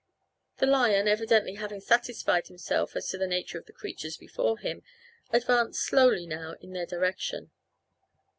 The 0.57 0.65
lion 0.65 1.07
evidently 1.07 1.53
having 1.53 1.79
satisfied 1.79 2.47
himself 2.47 2.95
as 2.95 3.07
to 3.09 3.19
the 3.19 3.27
nature 3.27 3.59
of 3.59 3.67
the 3.67 3.71
creatures 3.71 4.17
before 4.17 4.57
him 4.57 4.81
advanced 5.29 5.79
slowly 5.83 6.25
now 6.25 6.55
in 6.59 6.73
their 6.73 6.87
direction. 6.87 7.51